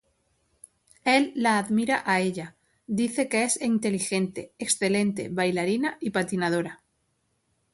Él 1.05 1.31
la 1.35 1.59
admira 1.59 2.01
a 2.07 2.21
ella, 2.21 2.55
dice 2.87 3.29
que 3.29 3.43
es 3.43 3.61
inteligente, 3.61 4.51
excelente 4.57 5.29
bailarina 5.29 5.97
y 5.99 6.09
patinadora. 6.09 6.81